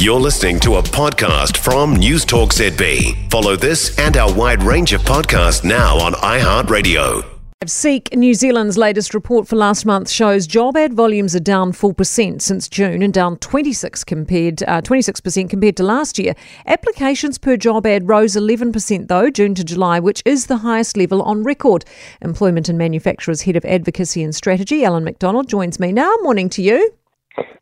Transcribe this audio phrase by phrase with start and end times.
[0.00, 3.30] You're listening to a podcast from News Talk ZB.
[3.30, 7.22] Follow this and our wide range of podcasts now on iHeartRadio.
[7.66, 12.40] Seek New Zealand's latest report for last month shows job ad volumes are down 4%
[12.40, 16.32] since June and down 26 compared uh, 26% compared to last year.
[16.64, 21.20] Applications per job ad rose 11% though June to July, which is the highest level
[21.20, 21.84] on record.
[22.22, 26.10] Employment and Manufacturers Head of Advocacy and Strategy, Alan McDonald, joins me now.
[26.22, 26.94] Morning to you.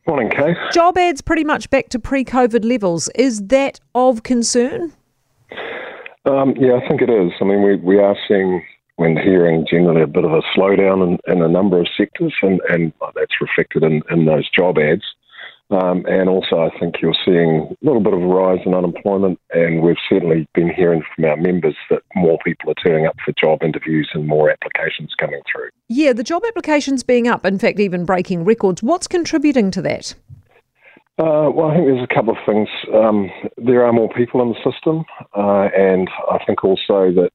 [0.07, 0.55] Morning, Kay.
[0.71, 3.09] Job ads pretty much back to pre-COVID levels.
[3.15, 4.93] Is that of concern?
[6.25, 7.31] Um, yeah, I think it is.
[7.41, 8.63] I mean, we, we are seeing
[8.97, 12.59] when hearing generally a bit of a slowdown in, in a number of sectors, and,
[12.69, 15.03] and that's reflected in, in those job ads.
[15.71, 19.39] Um, and also, I think you're seeing a little bit of a rise in unemployment,
[19.51, 23.33] and we've certainly been hearing from our members that more people are turning up for
[23.39, 25.69] job interviews and more applications coming through.
[25.87, 28.81] Yeah, the job applications being up, in fact, even breaking records.
[28.81, 30.15] What's contributing to that?
[31.19, 32.69] Uh, well, I think there's a couple of things.
[32.93, 35.03] Um, there are more people in the system,
[35.37, 37.29] uh, and I think also that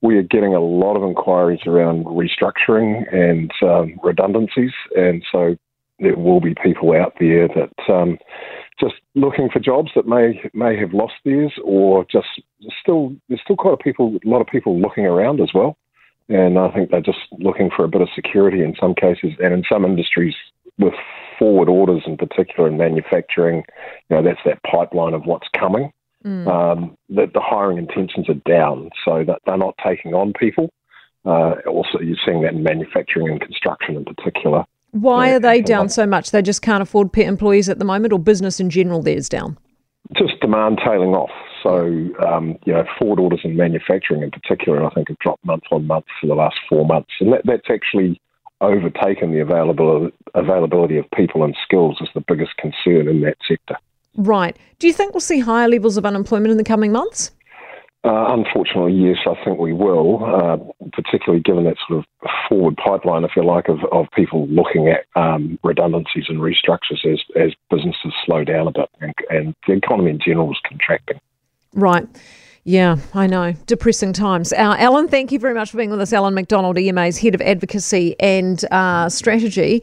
[0.00, 5.56] we are getting a lot of inquiries around restructuring and um, redundancies, and so
[5.98, 8.18] there will be people out there that um,
[8.80, 12.26] just looking for jobs that may may have lost theirs, or just
[12.80, 15.76] still there's still quite a people a lot of people looking around as well,
[16.28, 19.54] and I think they're just looking for a bit of security in some cases, and
[19.54, 20.34] in some industries
[20.78, 20.94] with
[21.38, 23.64] forward orders in particular in manufacturing,
[24.10, 25.92] you know that's that pipeline of what's coming.
[26.24, 26.48] Mm.
[26.48, 30.72] Um, that the hiring intentions are down, so that they're not taking on people.
[31.26, 34.64] Uh, also, you're seeing that in manufacturing and construction in particular.
[34.94, 36.30] Why are they down so much?
[36.30, 39.58] They just can't afford pet employees at the moment, or business in general, theirs down?
[40.16, 41.32] Just demand tailing off.
[41.64, 45.64] So, um, you know, forward orders in manufacturing in particular, I think, have dropped month
[45.72, 47.10] on month for the last four months.
[47.18, 48.20] And that, that's actually
[48.60, 53.76] overtaken the availability, availability of people and skills as the biggest concern in that sector.
[54.16, 54.56] Right.
[54.78, 57.32] Do you think we'll see higher levels of unemployment in the coming months?
[58.04, 60.58] Uh, unfortunately, yes, I think we will, uh,
[60.92, 65.06] particularly given that sort of forward pipeline, if you like, of, of people looking at
[65.18, 70.10] um, redundancies and restructures as, as businesses slow down a bit and, and the economy
[70.10, 71.18] in general is contracting.
[71.72, 72.06] Right.
[72.64, 73.54] Yeah, I know.
[73.66, 74.52] Depressing times.
[74.52, 76.12] Uh, Alan, thank you very much for being with us.
[76.12, 79.82] Alan McDonald, EMA's Head of Advocacy and uh, Strategy.